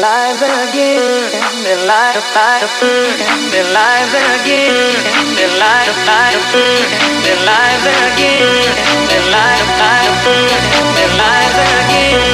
[0.00, 1.30] alive again,
[1.76, 2.64] alive, alive,
[3.52, 4.96] alive again,
[5.44, 6.64] alive, alive,
[7.28, 8.64] alive again,
[9.20, 10.24] alive, alive,
[11.04, 12.29] alive again.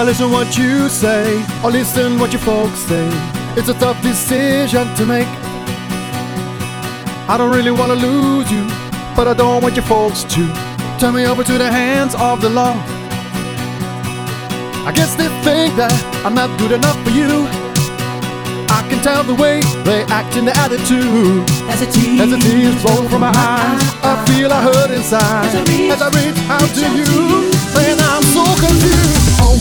[0.00, 3.06] I listen what you say or listen what your folks say?
[3.54, 5.28] It's a tough decision to make.
[7.28, 8.64] I don't really wanna lose you,
[9.14, 10.42] but I don't want your folks to
[10.98, 12.72] turn me over to the hands of the law.
[14.88, 15.92] I guess they think that
[16.24, 17.44] I'm not good enough for you.
[18.72, 21.44] I can tell the way they act in their attitude.
[21.68, 25.44] As the tears, tears roll from my eyes, I feel I hurt inside.
[25.44, 27.52] As I reach- As I reach out to you,
[27.84, 29.20] and I'm so confused.
[29.42, 29.58] Oh,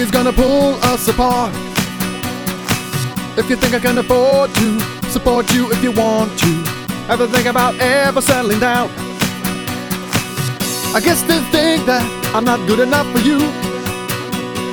[0.00, 1.52] You it's gonna pull us apart?
[3.36, 6.50] If you think I can afford to support you if you want to,
[7.10, 8.88] ever think about ever settling down.
[10.96, 12.00] I guess they think that
[12.34, 13.40] I'm not good enough for you.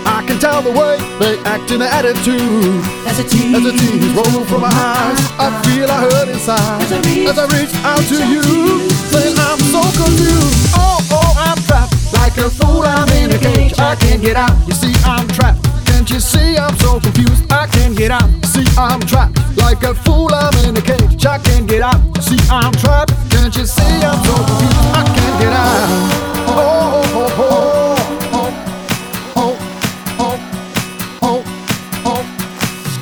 [0.07, 2.79] I can tell the way they act in their attitude.
[3.03, 6.81] As a tease, As the tears roll from my eyes, I feel I hurt inside.
[6.83, 8.43] As I reach- As I reach out to you,
[9.11, 10.71] saying I'm so confused.
[10.79, 11.96] Oh, oh, I'm trapped
[12.37, 13.73] feel fool, I'm in a cage.
[13.79, 14.55] I can't get out.
[14.67, 15.63] You see, I'm trapped.
[15.87, 17.51] Can't you see I'm so confused?
[17.51, 18.29] I can't get out.
[18.45, 19.39] See, I'm trapped.
[19.57, 21.25] Like a fool, I'm in a cage.
[21.25, 21.99] I can't get out.
[22.15, 23.13] You see, I'm trapped.
[23.31, 24.77] Can't you see I'm so confused?
[24.99, 25.89] I can't get out.
[26.49, 27.65] Oh, oh, oh,
[28.33, 29.57] oh.
[31.21, 31.43] oh,
[32.05, 32.21] oh,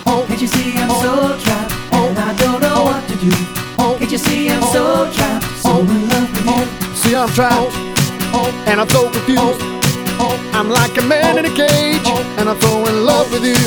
[0.07, 3.31] oh can't you see I'm so trapped and I don't know what to do?
[3.99, 6.95] Can't you see I'm so trapped, so in love with you?
[6.95, 7.94] See I'm trapped
[8.67, 9.61] and I'm so confused.
[10.55, 11.99] I'm like a man in a cage,
[12.39, 13.59] and I'm so in love with you.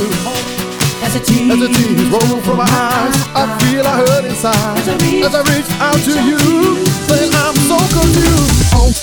[1.05, 4.79] As a tease, As the tears roll from my eyes, I feel I hurt inside.
[4.79, 6.39] As I reach- As I reach out to you,
[7.09, 8.98] saying I'm so confused.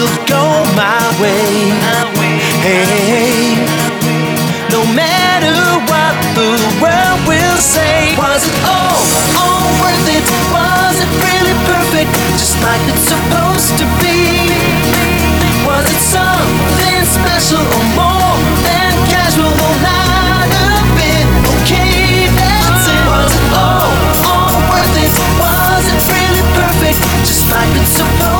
[0.00, 0.44] will go
[0.80, 1.44] my way.
[2.64, 3.52] Hey,
[4.72, 5.60] no matter
[5.92, 6.48] what the
[6.80, 8.96] world will say, was it all,
[9.36, 10.24] all worth it?
[10.56, 14.48] Was it really perfect, just like it's supposed to be?
[15.68, 19.52] Was it something special or more than casual?
[19.52, 21.28] Or not a bit
[21.60, 22.88] okay, that's.
[22.88, 23.92] Was it all,
[24.32, 25.12] all worth it?
[25.44, 28.39] Was it really perfect, just like it's supposed?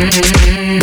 [0.00, 0.78] Mm-hmm.